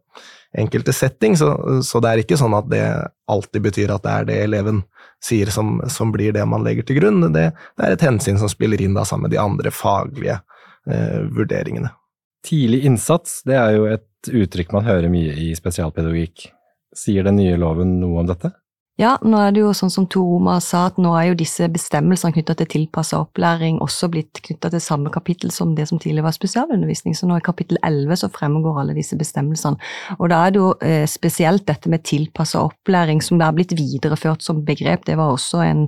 [0.58, 1.38] enkelte setting.
[1.40, 1.54] Så,
[1.86, 2.84] så, det er ikke sånn at det
[3.30, 4.84] alltid betyr at det er det eleven
[5.24, 7.22] sier som, som blir det man legger til grunn.
[7.34, 10.59] Det, det, er et hensyn som spiller inn da sammen med de andre faglige eh,
[11.36, 11.92] vurderingene.
[12.46, 16.50] Tidlig innsats det er jo et uttrykk man hører mye i spesialpedagogikk.
[16.96, 18.54] Sier den nye loven noe om dette?
[19.00, 21.70] Ja, nå er det jo sånn som Tor Oma sa, at nå er jo disse
[21.72, 26.26] bestemmelsene knytta til tilpassa opplæring også blitt knytta til samme kapittel som det som tidligere
[26.26, 27.16] var spesialundervisning.
[27.16, 29.80] Så nå i kapittel 11 så fremgår alle disse bestemmelsene.
[30.18, 33.78] Og da er det jo eh, spesielt dette med tilpassa opplæring som det er blitt
[33.80, 35.08] videreført som begrep.
[35.08, 35.86] Det var også en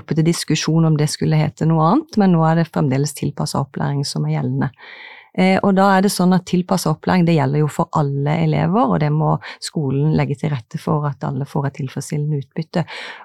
[0.00, 3.60] oppe til diskusjon om det skulle hete noe annet, men nå er det fremdeles tilpassa
[3.60, 4.72] opplæring som er gjeldende.
[5.34, 8.94] Eh, og da er det sånn at tilpassa opplæring det gjelder jo for alle elever,
[8.94, 12.84] og det må skolen legge til rette for at alle får et tilfredsstillende utbytte.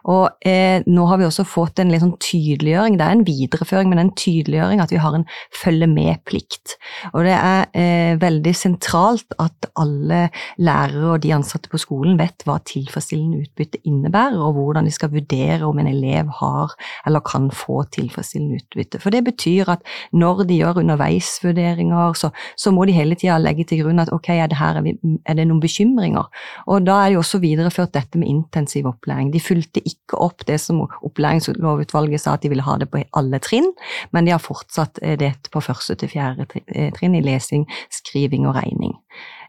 [0.09, 3.91] Og eh, nå har vi også fått en litt sånn tydeliggjøring, det er en videreføring,
[3.93, 6.77] men en tydeliggjøring at vi har en følge med-plikt.
[7.13, 10.25] Og det er eh, veldig sentralt at alle
[10.57, 15.13] lærere og de ansatte på skolen vet hva tilfredsstillende utbytte innebærer, og hvordan de skal
[15.13, 16.73] vurdere om en elev har
[17.05, 19.01] eller kan få tilfredsstillende utbytte.
[19.03, 23.37] For det betyr at når de gjør underveisvurderinger bekymringer, så, så må de hele tida
[23.41, 26.27] legge til grunn at ok, er det, her, er det noen bekymringer?
[26.67, 29.31] Og da er jo også videreført dette med intensiv opplæring.
[29.33, 33.39] De fulgte ikke opp det som opplæringslovutvalget sa at de ville ha det på alle
[33.43, 33.71] trinn,
[34.11, 38.47] men de har fortsatt eh, det på første til fjerde eh, trinn i lesing, skriving
[38.49, 38.95] og regning.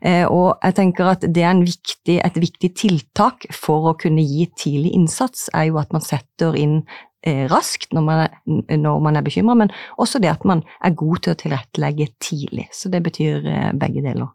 [0.01, 4.49] Eh, og jeg tenker at det er viktig, et viktig tiltak for å kunne gi
[4.57, 6.83] tidlig innsats, er jo at man setter inn
[7.21, 9.69] Eh, raskt når man er, når man er bekymra, men
[10.01, 12.71] også det at man er god til å tilrettelegge tidlig.
[12.73, 14.31] Så det betyr eh, begge deler.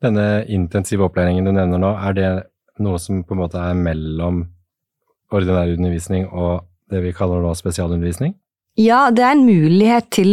[0.00, 2.30] Denne intensive opplæringen du nevner nå, er det
[2.80, 4.46] noe som på en måte er mellom
[5.30, 8.32] ordinær undervisning og det vi kaller nå spesialundervisning?
[8.80, 10.32] Ja, det er en mulighet til,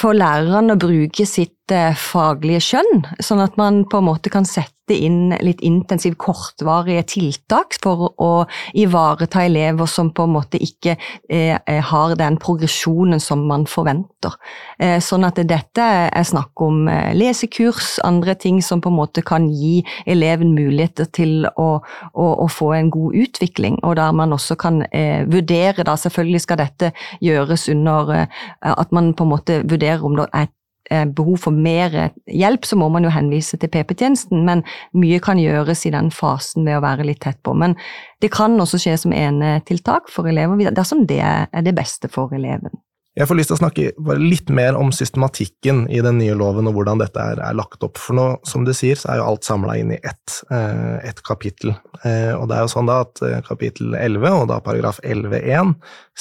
[0.00, 4.94] for læreren å bruke sitt faglige skjønn, sånn at man på en måte kan sette
[4.94, 8.46] inn litt intensiv, kortvarige tiltak for å
[8.78, 10.94] ivareta elever som på en måte ikke
[11.28, 11.56] eh,
[11.90, 14.36] har den progresjonen som man forventer.
[14.78, 19.24] Eh, sånn at dette er snakk om eh, lesekurs, andre ting som på en måte
[19.26, 21.68] kan gi eleven muligheter til å,
[22.12, 26.44] å, å få en god utvikling, og der man også kan eh, vurdere, da selvfølgelig
[26.46, 26.92] skal dette
[27.24, 30.52] gjøres under eh, at man på en måte vurderer om det er
[30.88, 31.94] behov for mer
[32.30, 34.62] hjelp, så må man jo henvise til PP-tjenesten, men
[34.96, 37.54] mye kan gjøres i den fasen ved å være litt tett på.
[37.58, 37.74] Men
[38.22, 42.74] det kan også skje som enetiltak for elever, dersom det er det beste for eleven.
[43.16, 46.74] Jeg får lyst til å snakke litt mer om systematikken i den nye loven, og
[46.76, 47.96] hvordan dette er, er lagt opp.
[47.96, 51.22] For nå, som du sier, så er jo alt samla inn i ett, eh, ett
[51.24, 51.72] kapittel.
[52.02, 55.72] Eh, og det er jo sånn da at eh, kapittel 11, og da paragraf 11-1,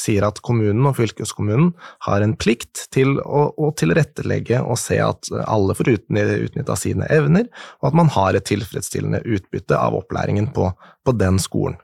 [0.06, 1.74] sier at kommunen og fylkeskommunen
[2.08, 7.50] har en plikt til å, å tilrettelegge og se at alle får utnytta sine evner,
[7.82, 10.70] og at man har et tilfredsstillende utbytte av opplæringen på,
[11.04, 11.76] på den skolen.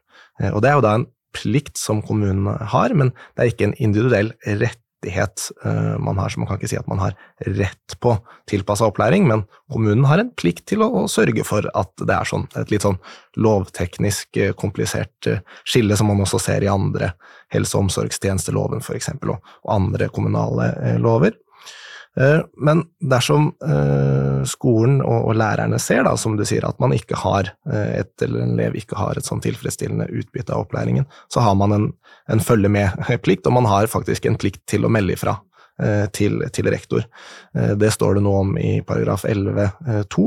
[0.54, 3.78] Og det er jo da en plikt som kommunen har, men det er ikke en
[3.84, 4.32] individuell
[4.64, 7.14] rett rettighet eh, man har, så man kan ikke si at man har
[7.46, 8.18] rett på
[8.50, 12.26] tilpassa opplæring, men kommunen har en plikt til å, å, sørge for at det er
[12.26, 13.00] sånn, et litt sånn
[13.38, 17.14] lovteknisk eh, komplisert eh, skille som man også ser i andre
[17.52, 21.34] helse- og omsorgstjenesteloven f.eks., og, og andre kommunale lover.
[22.20, 27.20] Eh, men dersom eh, skolen og lærerne ser, da, som du sier, at man ikke
[27.22, 31.44] har eh, et, eller en elev ikke har et sånn tilfredsstillende utbytte av opplæringen, så
[31.46, 31.88] har man en,
[32.32, 35.40] en følge med-plikt, og man har faktisk en plikt til å melde ifra
[36.14, 37.08] til, til, rektor.
[37.80, 40.26] Det står det noe om i paragraf 11-2,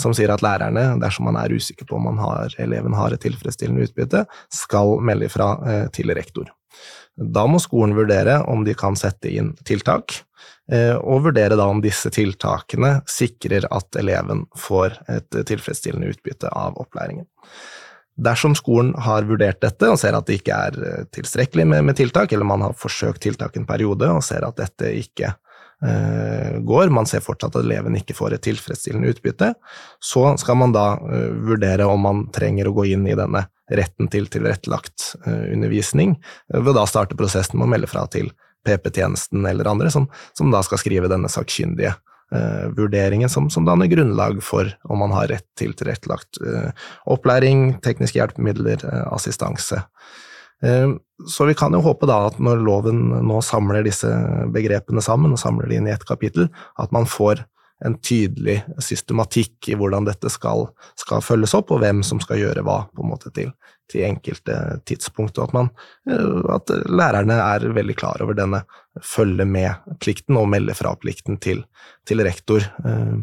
[0.00, 3.86] som sier at lærerne, dersom man er usikker på om har, eleven har et tilfredsstillende
[3.86, 5.52] utbytte, skal melde ifra
[5.94, 6.50] til rektor.
[7.14, 10.24] Da må skolen vurdere om de kan sette inn tiltak,
[10.66, 17.28] og vurdere da om disse tiltakene sikrer at eleven får et tilfredsstillende utbytte av opplæringen.
[18.18, 22.34] Dersom skolen har vurdert dette og ser at det ikke er tilstrekkelig med, med tiltak,
[22.34, 25.36] eller man har forsøkt tiltak en periode og ser at dette ikke
[25.84, 29.50] Eh, går, man ser fortsatt at eleven ikke får et tilfredsstillende utbytte,
[30.00, 34.08] så skal man da eh, vurdere om man trenger å gå inn i denne retten
[34.08, 36.16] til tilrettelagt eh, undervisning,
[36.48, 38.32] ved da starte prosessen med å melde fra til
[38.66, 41.94] PP-tjenesten eller andre, som, som, da skal skrive denne sakkyndige
[42.34, 46.70] eh, vurderingen som, som, danner grunnlag for om man har rett til tilrettelagt eh,
[47.06, 49.84] opplæring, tekniske hjelpemidler, eh, assistanse.
[50.62, 50.98] Ehm,
[51.28, 54.08] så vi kan jo håpe da at når loven nå samler disse
[54.52, 56.48] begrepene sammen, og samler de inn i ett kapittel,
[56.80, 57.44] at man får
[57.84, 62.64] en tydelig systematikk i hvordan dette skal, skal, følges opp, og hvem som skal gjøre
[62.64, 63.50] hva på en måte til,
[63.90, 64.56] til enkelte
[64.88, 65.70] tidspunkt, og at, man,
[66.10, 68.62] eh, at lærerne er veldig klar over denne
[69.04, 71.62] følge med-plikten og melde fra-plikten til,
[72.08, 72.64] til, rektor.
[72.64, 73.16] Eh,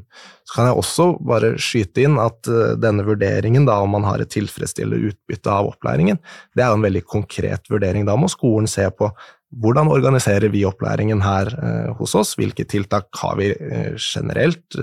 [0.46, 4.24] så kan jeg også bare skyte inn at eh, denne vurderingen, da, om man har
[4.24, 6.22] et tilfredsstillende utbytte av opplæringen,
[6.56, 8.08] det er jo en veldig konkret vurdering.
[8.08, 9.12] Da må skolen se på
[9.62, 14.80] hvordan organiserer vi opplæringen her eh, hos oss, hvilke tiltak har vi eh, generelt,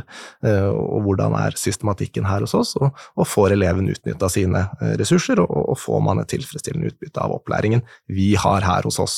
[0.47, 4.67] eh, og hvordan er systematikken her hos oss, og, og får eleven utnytta sine
[5.01, 9.17] ressurser, og, og, får man et tilfredsstillende utbytte av opplæringen vi har her hos oss.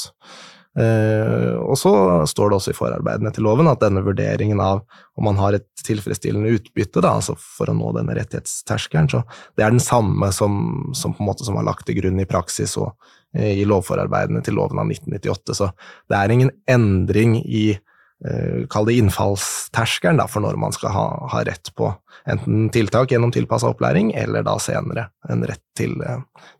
[0.78, 1.92] Eh, og så
[2.28, 4.80] står det også i forarbeidene til loven at denne vurderingen av
[5.20, 9.20] om man har et tilfredsstillende utbytte, da, altså for å nå denne rettighetsterskelen, så
[9.58, 10.54] det er den samme som,
[10.96, 12.94] som, på en måte som var lagt til grunn i praksis og
[13.36, 15.58] eh, i lovforarbeidene til loven av 1998.
[15.60, 15.72] Så
[16.08, 21.44] det er ingen endring i eh, Kall det innfallsterskelen for når man skal ha, ha,
[21.44, 21.92] rett på
[22.32, 25.98] enten tiltak gjennom tilpassa opplæring, eller da senere en rett til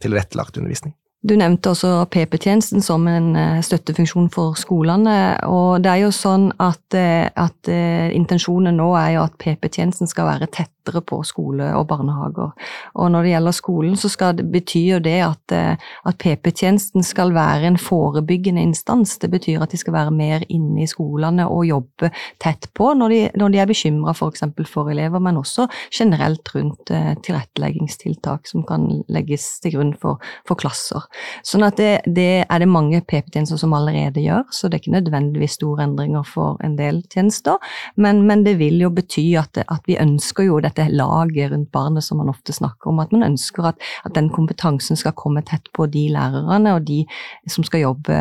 [0.03, 0.92] tilrettelagt undervisning.
[1.23, 5.39] Du nevnte også PP-tjenesten som en eh, støttefunksjon for skolene.
[5.47, 10.11] og det er jo sånn at, eh, at eh, Intensjonen nå er jo at PP-tjenesten
[10.11, 12.53] skal være tett tettere på skole og barnehager.
[12.95, 17.33] Og når det gjelder skolen, så skal det, betyr det at, eh, at PP-tjenesten skal
[17.33, 19.18] være en forebyggende instans.
[19.18, 23.09] Det betyr at de skal være mer inne i skolene og jobbe tett på når
[23.09, 24.42] de, når de er bekymra f.eks.
[24.42, 30.23] For, for elever, men også generelt rundt eh, tilretteleggingstiltak som kan legges til grunn for,
[30.49, 31.07] for klasser.
[31.47, 34.97] Sånn at det, det er det mange PP-tjenester som allerede gjør, så det er ikke
[34.97, 37.61] nødvendigvis store endringer for en del tjenester,
[37.97, 41.71] men, men det vil jo bety at, at vi ønsker jo det dette laget rundt
[41.75, 43.01] barnet som man ofte snakker om.
[43.03, 47.03] At man ønsker at, at, den kompetansen skal komme tett på de lærerne og de
[47.51, 48.19] som skal jobbe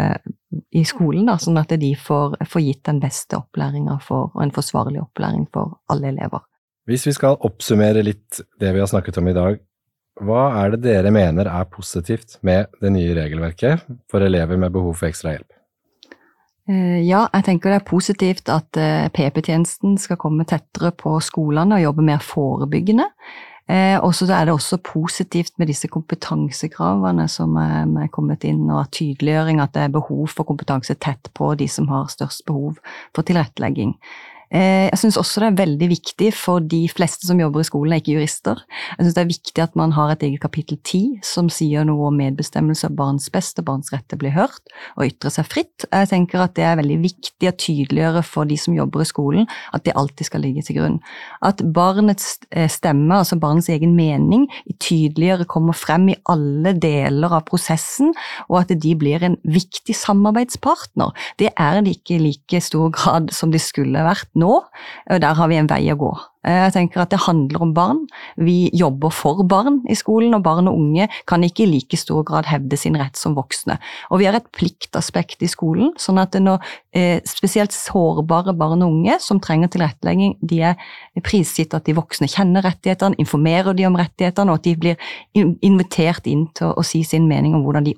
[0.75, 5.01] i skolen, da, sånn at de får, får gitt den beste opplæringa og en forsvarlig
[5.03, 6.43] opplæring for alle elever.
[6.89, 9.59] Hvis vi skal oppsummere litt det vi har snakket om i dag,
[10.21, 14.97] hva er det dere mener er positivt med det nye regelverket for elever med behov
[14.99, 15.60] for ekstra hjelp?
[16.69, 21.79] Eh, ja, jeg tenker det er positivt at eh, PP-tjenesten skal komme tettere på skolene
[21.79, 23.07] og jobbe mer forebyggende.
[23.71, 28.91] Eh, og så er det også positivt med disse kompetansekravene som er kommet inn, og
[28.93, 32.77] tydeliggjøring at det er behov for kompetanse tett på de som har størst behov
[33.15, 33.95] for tilrettelegging.
[34.51, 37.93] Eh, jeg syns også det er veldig viktig for de fleste som jobber i skolen,
[37.95, 38.59] er ikke jurister.
[38.97, 42.09] Jeg syns det er viktig at man har et eget kapittel ti som sier noe
[42.09, 45.85] om medbestemmelse av barns beste, barns rett til å bli hørt og ytre seg fritt.
[45.87, 49.47] Jeg tenker at det er veldig viktig å tydeliggjøre for de som jobber i skolen,
[49.71, 50.99] at det alltid skal ligge til grunn.
[51.47, 54.49] At barnets eh, stemme, altså barnets egen mening,
[54.83, 58.11] tydeligere kommer frem i alle deler av prosessen,
[58.49, 61.15] og at de blir en viktig samarbeidspartner.
[61.39, 64.53] Det er de ikke i like stor grad som de skulle vært nå.
[65.11, 66.11] og Der har vi en vei å gå.
[66.47, 67.99] Eh, jeg tenker at Det handler om barn.
[68.37, 72.23] Vi jobber for barn i skolen, og barn og unge kan ikke i like stor
[72.23, 73.77] grad hevde sin rett som voksne.
[74.09, 76.59] Og Vi har et pliktaspekt i skolen, sånn at når
[76.93, 80.75] eh, spesielt sårbare barn og unge som trenger tilrettelegging, de er
[81.23, 84.97] prisgitt at de voksne kjenner rettighetene, informerer de om rettighetene, og at de blir
[85.61, 87.95] invitert inn til å si sin mening om hvordan de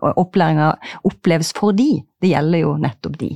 [0.00, 2.02] opplæringa oppleves for de.
[2.20, 3.30] Det gjelder jo nettopp de.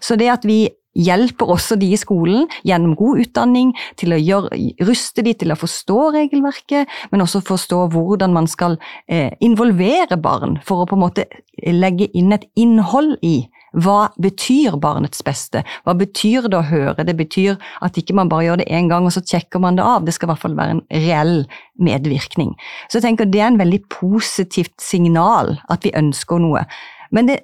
[0.00, 4.58] Så det at vi hjelper også de i skolen gjennom god utdanning til å gjøre,
[4.88, 10.58] ruste de til å forstå regelverket, men også forstå hvordan man skal eh, involvere barn
[10.66, 15.60] for å på en måte legge inn et innhold i hva betyr barnets beste?
[15.84, 17.04] Hva betyr det å høre?
[17.04, 19.84] Det betyr at ikke man bare gjør det én gang og så sjekker man det
[19.84, 20.06] av.
[20.06, 21.34] Det skal i hvert fall være en reell
[21.76, 22.54] medvirkning.
[22.88, 26.64] Så jeg tenker det er en veldig positivt signal at vi ønsker noe.
[27.12, 27.42] Men det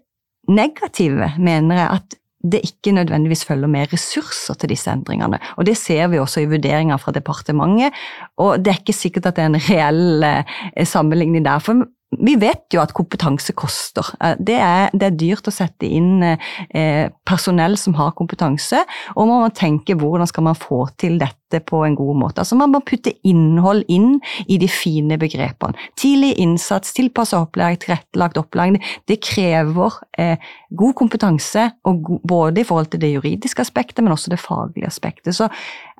[0.48, 5.40] negative mener jeg at det ikke nødvendigvis følger med ressurser til disse endringene.
[5.56, 7.92] Og Det ser vi også i vurderinger fra departementet.
[8.36, 11.58] og Det er ikke sikkert at det er en reell eh, sammenligning der.
[11.58, 11.84] For
[12.22, 14.06] vi vet jo at kompetanse koster.
[14.22, 18.84] Eh, det er, det er dyrt å sette inn eh, personell som har kompetanse,
[19.16, 22.42] og man må tenke hvordan skal man få til dette på en god måte.
[22.42, 24.18] Altså Man må putte innhold inn
[24.48, 25.76] i de fine begrepene.
[26.00, 28.80] Tidlig innsats, tilpasset opplæring, tilrettelagt opplæring.
[29.08, 30.40] Det krever eh,
[30.74, 35.34] god kompetanse, go både i forhold til det juridiske aspektet, men også det faglige aspektet.
[35.36, 35.48] Så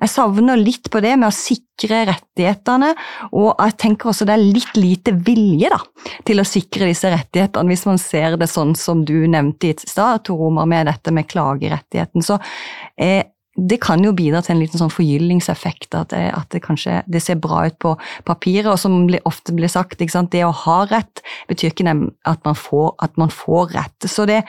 [0.01, 2.91] jeg savner litt på det med å sikre rettighetene,
[3.31, 5.79] og jeg tenker også det er litt lite vilje da,
[6.27, 10.25] til å sikre disse rettighetene, hvis man ser det sånn som du nevnte i stad,
[10.27, 12.25] Tor Omar, med dette med klagerettigheten.
[12.25, 12.39] Så
[12.99, 13.23] eh,
[13.55, 17.21] det kan jo bidra til en liten sånn forgyllingseffekt, at, det, at det kanskje det
[17.23, 17.95] ser bra ut på
[18.27, 18.67] papiret.
[18.71, 21.95] Og som ofte blir sagt, det å ha rett betyr ikke
[22.27, 24.09] at man får, at man får rett.
[24.11, 24.41] Så det,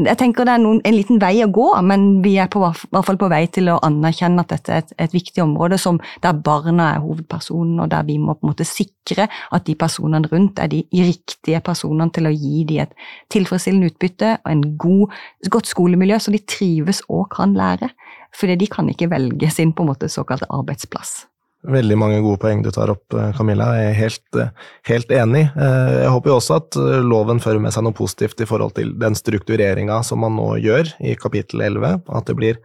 [0.00, 3.06] jeg tenker det er noen, en liten vei å gå, men vi er på, hvert
[3.06, 6.38] fall på vei til å anerkjenne at dette er et, et viktig område som, der
[6.46, 10.62] barna er hovedpersonen, og der vi må på en måte sikre at de personene rundt
[10.62, 12.96] er de riktige personene til å gi dem et
[13.34, 15.18] tilfredsstillende utbytte og en god,
[15.52, 17.92] godt skolemiljø, så de trives og kan lære.
[18.36, 21.26] Fordi de kan ikke velge sin på en måte såkalte arbeidsplass.
[21.62, 23.68] Veldig mange gode poeng du tar opp, eh, Camilla.
[23.78, 24.48] Jeg er helt, eh,
[24.88, 25.44] helt enig.
[25.56, 26.74] Eh, jeg håper jo også at
[27.06, 30.92] loven fører med seg noe positivt i forhold til den struktureringa som man nå gjør
[31.00, 32.02] i kapittel 11.
[32.08, 32.58] At det blir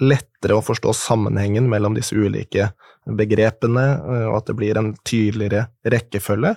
[0.00, 2.72] lettere å forstå sammenhengen mellom disse ulike
[3.16, 3.86] begrepene,
[4.28, 6.54] og at det blir en tydeligere rekkefølge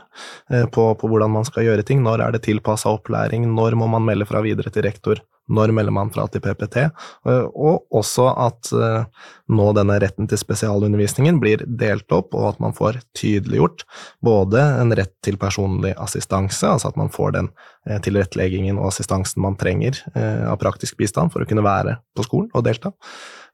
[0.73, 2.01] på, på hvordan man skal gjøre ting.
[2.03, 5.21] Når er det tilpassa opplæring, når må man melde fra videre til rektor,
[5.51, 6.85] når melder man fra til PPT?
[6.85, 12.61] Eh, og også at eh, nå denne retten til spesialundervisningen blir delt opp, og at
[12.63, 13.85] man får tydeliggjort
[14.23, 17.51] både en rett til personlig assistanse, altså at man får den
[17.89, 22.49] eh, tilretteleggingen og assistansen man trenger av praktisk bistand for å kunne være på skolen
[22.55, 22.91] og delta,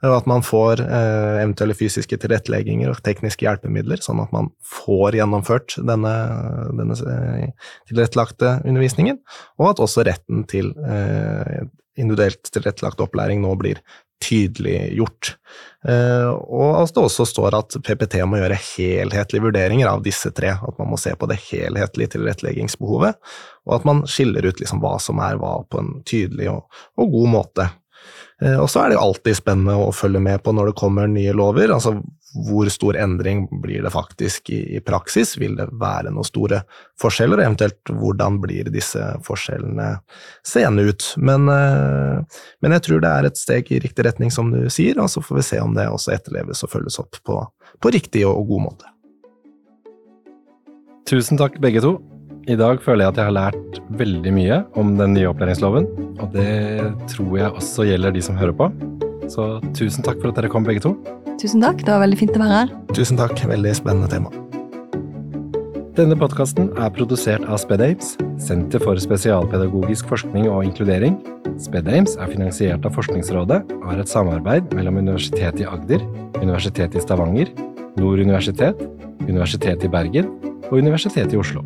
[0.06, 6.14] at man får eventuelle fysiske tilrettelegginger og tekniske hjelpemidler, sånn at man får gjennomført denne,
[6.78, 6.98] denne
[7.90, 9.18] tilrettelagte undervisningen,
[9.58, 10.70] og at også retten til
[11.98, 13.82] individuelt tilrettelagt opplæring nå blir
[14.24, 15.36] tydeliggjort.
[15.88, 20.56] Eh, og at det også står at PPT må gjøre helhetlige vurderinger av disse tre.
[20.58, 23.20] At man må se på det helhetlige tilretteleggingsbehovet,
[23.68, 26.66] og at man skiller ut liksom hva som er hva på en tydelig og,
[26.98, 27.70] og god måte.
[28.42, 31.10] Eh, og så er det jo alltid spennende å følge med på når det kommer
[31.12, 31.74] nye lover.
[31.74, 31.98] altså
[32.46, 35.38] hvor stor endring blir det faktisk i, praksis?
[35.38, 36.62] Vil det være noen store
[37.02, 39.88] forskjeller, eventuelt hvordan blir disse forskjellene
[40.46, 41.14] seende ut?
[41.18, 45.00] Men, eh, men, jeg tror det er et steg i riktig retning, som du sier,
[45.00, 47.40] og så får vi se om det også etterleves og følges opp på,
[47.82, 48.94] på riktig og, og god måte.
[51.08, 51.98] Tusen takk, begge to.
[52.48, 55.84] I dag føler jeg at jeg har lært veldig mye om den nye opplæringsloven,
[56.16, 58.70] og det tror jeg også gjelder de som hører på.
[59.28, 60.94] Så tusen takk for at dere kom, begge to.
[61.42, 62.72] Tusen takk, det var veldig fint å være her.
[62.96, 64.32] Tusen takk, veldig spennende tema.
[65.98, 71.18] Denne podkasten er produsert av SpedAmes, Senter for spesialpedagogisk forskning og inkludering.
[71.60, 76.06] SpedAmes er finansiert av Forskningsrådet og er et samarbeid mellom Universitetet i Agder,
[76.40, 77.52] Universitetet i Stavanger,
[78.00, 78.88] Nord universitet,
[79.28, 80.32] Universitetet i Bergen
[80.70, 81.66] og Universitetet i Oslo.